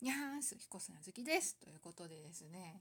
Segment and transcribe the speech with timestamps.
[0.00, 1.58] にゃーす、彦砂好きです。
[1.58, 2.80] ということでですね、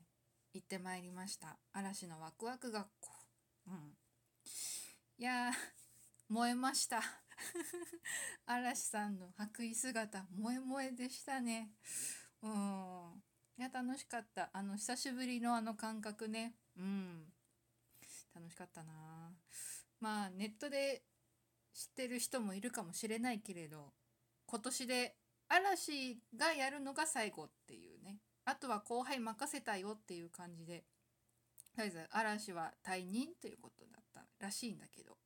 [0.54, 1.58] 行ってまいりました。
[1.74, 3.12] 嵐のワクワク学校。
[3.68, 3.74] うん。
[5.18, 5.52] いやー、
[6.30, 7.02] 燃えました。
[8.48, 11.74] 嵐さんの白衣姿、萌え萌えでしたね。
[12.42, 13.24] うん。
[13.58, 14.50] いや、楽しかった。
[14.54, 16.56] あの、久しぶりのあの感覚ね。
[16.78, 17.34] うん。
[18.34, 19.34] 楽しかったな
[20.00, 21.04] まあ、ネットで
[21.74, 23.94] 知ってる人もいるかもしれないけれど、
[24.46, 25.18] 今年で
[25.50, 28.20] 嵐がやるのが最後っていうね。
[28.46, 30.86] あとは後輩任せたよっていう感じで。
[31.76, 35.18] とりあえず嵐は退任ということだったらしいんだけど。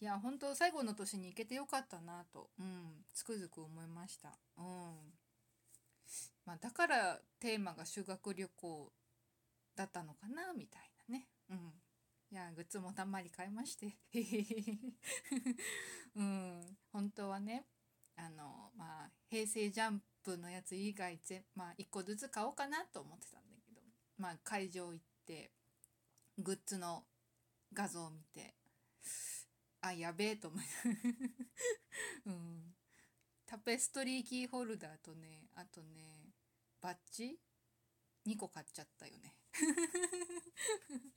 [0.00, 4.64] いや本当最後の年に行けてよかったなと、うん、つくづく思いました、うん。
[6.44, 8.92] まあ、だからテーマが修学旅行
[9.76, 11.72] だったのかなみたいなね、うん、
[12.30, 13.96] いやグッズもたんまり買いまして。
[16.16, 16.76] うん。
[16.92, 17.64] 本当はね
[18.26, 23.80] あのまあ平成ジャンプのやつ以外ぜまあ1個ずつ買おうかなと思ってたんだけど
[24.18, 25.50] まあ会場行って
[26.38, 27.04] グッズの
[27.72, 28.54] 画像を見て
[29.82, 30.64] あやべえと思い
[32.26, 32.74] うん。
[33.46, 36.32] タペストリーキーホルダーとねあとね
[36.80, 37.38] バッジ
[38.26, 39.36] ？2個買っちゃったよね。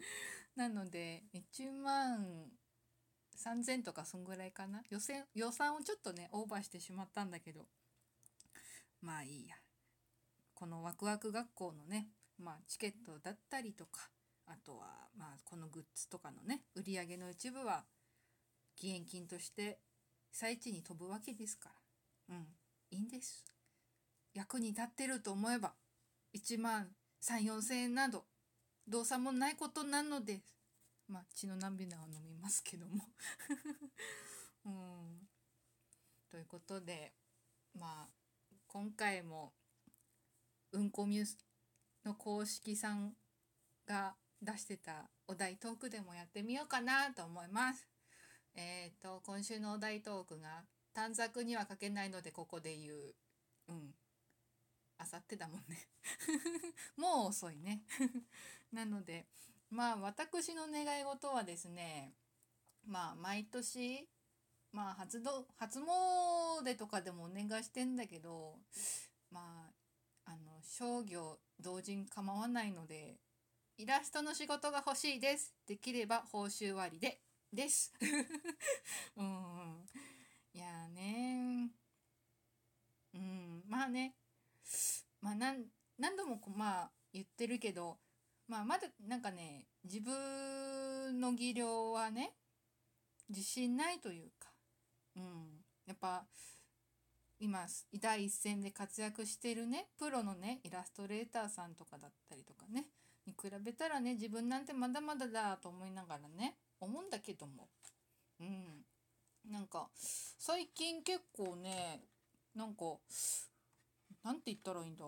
[0.56, 2.52] なので1万
[3.38, 4.82] 3000とかそんぐらいかな。
[4.90, 7.66] 予選予算をちょっとねオーバーしてしまったんだけど。
[9.02, 9.56] まあいいや。
[10.56, 12.08] このワクワク学校のね
[12.40, 14.10] まあチケットだったりとか
[14.48, 17.86] あとはまあこのグッズとかのね売り上げの一部は
[18.76, 19.80] 義援金として
[20.32, 21.70] 被災地に飛ぶわけですか
[22.30, 22.36] ら。
[22.36, 22.48] うん。
[22.90, 23.46] いいんです。
[24.34, 25.74] 役に立ってると思えば
[26.36, 26.88] 1万
[27.22, 28.26] 3 4千円など
[28.88, 30.44] 動作もないことなのです。
[31.08, 33.06] まあ血の涙を飲みますけども
[34.66, 35.28] うん。
[36.30, 37.14] ということで
[37.74, 38.10] まあ
[38.68, 39.54] 今回も
[40.72, 41.38] うんこミュース
[42.04, 43.16] の公式さん
[43.86, 47.88] が出してたお題トークでもやってみようかなと思います。
[48.56, 50.64] えっ、と今週のお題トークが
[50.94, 53.16] 短冊には書けないのでここで言う。
[53.70, 53.96] うん。
[54.98, 55.88] あさってだもんね。
[56.98, 57.84] もう遅いね。
[58.72, 59.28] なので
[59.70, 62.14] まあ私の願い事はですね
[62.86, 64.08] まあ毎年
[64.72, 68.56] まあ初ど初詣とかでもお願いしてんだけど
[69.32, 69.72] ま
[70.26, 73.18] ああの商業同人構わないので
[73.78, 75.54] イラストの仕事が欲しいです。
[75.68, 77.22] できれば報酬割で
[77.54, 77.94] です。
[79.18, 79.86] うん。
[80.54, 81.72] いやーね
[83.14, 83.64] うん。
[83.68, 84.16] まあね。
[85.22, 85.66] まあなん
[85.98, 88.00] 何度もまあ言ってるけど
[88.48, 92.34] まあまだなんかね自分の技量はね
[93.30, 94.50] 自信ないというか
[95.16, 95.24] うん。
[95.86, 96.26] やっぱ
[97.40, 97.66] 今
[98.02, 102.86] 第一線で活躍してるねプロのねイラストレーターさんとかだったりとかね
[103.26, 107.70] に比べたらね自分なんてまだまだだと思いながらね思うんだけども。
[108.40, 108.86] うん。
[109.50, 109.90] なんか
[110.38, 112.02] 最近結構ね
[112.54, 112.98] なんか
[114.24, 115.06] なんて言ったらいいんだ？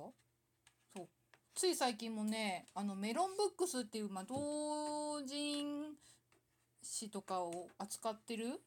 [1.56, 5.94] つい最近もねあのメロンブックスっていう、まあ、同人
[6.82, 8.62] 誌とかを扱ってる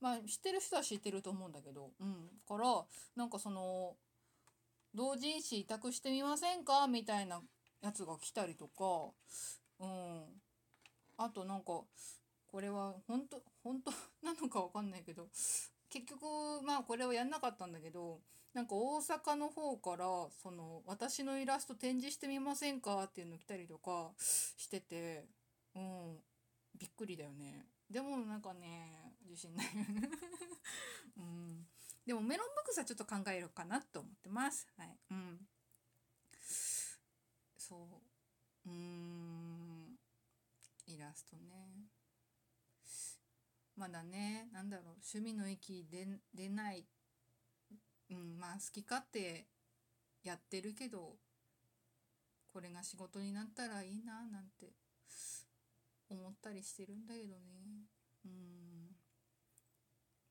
[0.00, 2.28] まあ知ってる人は知ってると思うんだけどうん。
[2.48, 2.84] から
[3.16, 3.94] なんかその
[4.94, 6.86] 同人誌委託してみませんか？
[6.86, 7.40] みたいな
[7.82, 9.12] やつが来たりとか
[9.80, 10.22] うん。
[11.16, 11.82] あとなんか
[12.46, 13.90] これは本当本当
[14.24, 15.28] なのかわかんないけど
[15.94, 16.24] 結局
[16.66, 18.18] まあこれはやんなかったんだけど
[18.52, 20.06] なんか大阪の方から
[20.42, 25.24] その私のイラスト展示してみませんかっていうの来たりとかしてて
[25.76, 26.16] うん
[26.76, 27.66] びっくりだよね。
[27.88, 29.66] でもなんかね自信ない
[31.16, 31.66] うん。
[32.04, 34.66] でもメロンブックスはちょっと考えるかなと思ってます。
[34.76, 34.98] はい。
[35.12, 35.46] うん。
[37.56, 38.02] そ
[38.66, 38.68] う。
[38.68, 39.96] うん。
[40.86, 41.86] イラストね。
[43.76, 46.86] まだねなんだろう趣味の域で出ない
[48.10, 49.46] うんまあ好き勝手
[50.22, 51.16] やってるけど
[52.52, 54.72] これが仕事になったらいいななんて
[56.08, 57.34] 思ったりしてるんだけどね。
[58.24, 58.94] うん。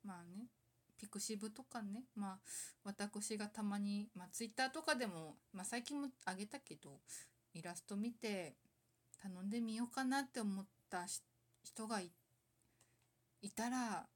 [0.04, 0.48] まあね
[0.98, 2.40] ピクシブとかねまあ
[2.84, 7.00] 私がたまにまあツイッターとかでも、まあ、最近もあげたけど
[7.54, 8.56] イラスト見て
[9.22, 11.06] 頼んでみようかなって思った
[11.62, 12.23] 人がいて
[13.44, 14.08] いたら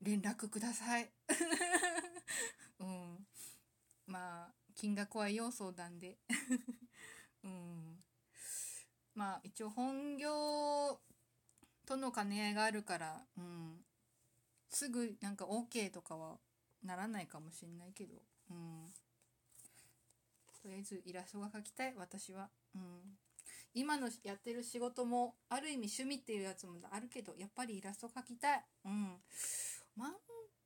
[0.00, 1.10] 連絡ください。
[2.80, 3.26] うん、
[4.06, 6.18] まあ金額は要相談で、
[7.44, 8.02] うん、
[9.14, 10.98] まあ一応本業
[11.84, 13.84] との兼ね合いがあるから、うん、
[14.70, 16.38] すぐなんか OK とかは
[16.82, 18.16] ならないかもしれないけど、
[18.50, 18.92] うん、
[20.62, 22.50] とりあえずイラストが描きたい私は。
[22.74, 23.18] うん。
[23.74, 28.64] 今のやってる仕事もある意味趣味っていうやつもあるけどやっぱりイラスト描きたい。
[28.84, 29.16] うん。
[29.98, 30.12] 漫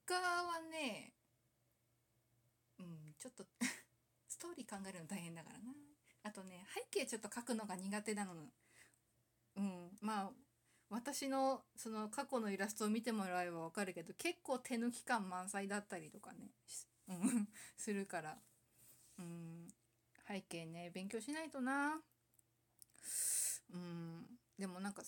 [0.07, 1.13] 画はね
[2.79, 3.47] うんちょっと
[4.29, 5.73] ストーリー考えるの大変だからな。
[6.25, 8.35] あとね背景ちょっと描くのが苦手なの。
[9.57, 9.99] うん。
[10.01, 10.33] まあ
[10.91, 16.51] 私のその過去のイラストを見てもらえばわかるけど結構手抜き感満載だったりとかね
[17.77, 18.39] するから。
[19.19, 19.69] うん。
[20.27, 22.03] 背景ね勉強しないとな。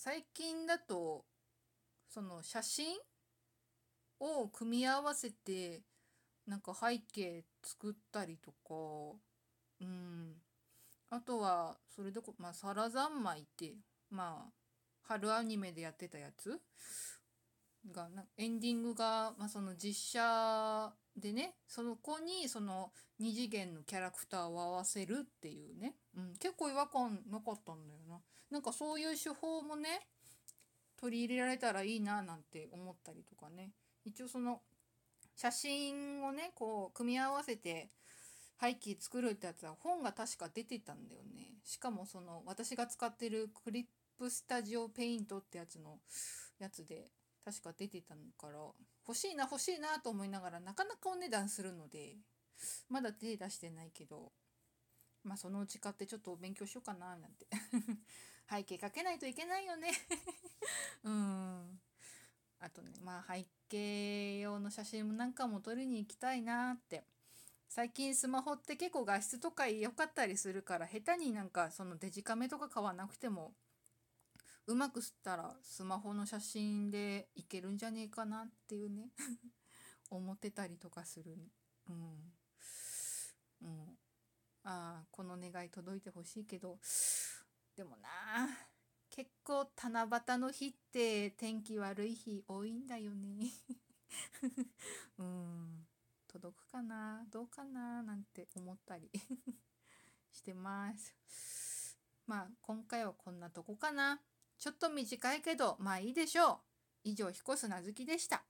[0.00, 1.24] 最近だと
[2.08, 2.86] その写真
[4.20, 5.82] を組み合わせて
[6.46, 9.18] なんか背景作ったりとか
[9.80, 10.34] うん。
[11.10, 13.74] あとはそれでこまあサラ三昧って
[14.08, 14.52] まあ
[15.02, 16.60] 春アニメでやってたやつ
[17.90, 28.20] がなエンディングが、まあ、その実写でねその子にその2次元のキャラクターを合わせるっていうね、うん、結構違和感なかったんだよな。
[28.50, 30.06] なんかそういう手法もね
[31.00, 33.72] 取り入れられたらいいななんて思ったりとかね。
[34.04, 34.60] 一応その
[35.36, 37.90] 写真をねこう組み合わせて
[38.60, 41.52] 背景作るってやつは本が確か出てたんだよね。
[41.64, 43.86] しかもその私が使ってるクリッ
[44.18, 45.98] プスタジオペイントってやつの
[46.58, 47.10] やつで
[47.44, 48.58] 確か出てたから。
[49.08, 52.16] 欲しいな欲しいなと思いながらなかなかお値段するので
[52.90, 54.32] まだ手出してないけど
[55.24, 57.46] まあそのうち買ってちょっと勉強しようかななんて。
[58.50, 59.90] 背景かけないといけないよね。
[61.04, 61.80] うん。
[62.60, 67.04] あとねまあ背景用の写真なんかも撮りに行きたいなって。
[67.68, 73.52] 最近スマホって結構画質とか良かったりするから下手になんかそのデジカメとか買わなくても
[74.68, 79.08] うまくしたらスマホの写真でいけるんじゃねえかなっていうね。
[80.10, 81.38] 思ってたりとかする。
[81.88, 82.32] うん。
[83.62, 83.98] うん。
[84.64, 86.78] ああこの願い届いてほしいけど。
[87.76, 88.46] でもな
[89.08, 93.50] 結構七夕の日って天気悪い日多いんだよね。
[95.16, 95.88] うん。
[96.26, 97.24] 届くかな？
[97.30, 98.02] どうかな？
[98.02, 99.10] なんて思ったり
[100.30, 101.96] してます。
[102.26, 104.20] まあ今回はこんなとこかな。
[104.58, 106.58] ちょっと短いけどまあいいでしょう。
[107.04, 108.42] 以上彦砂月でした。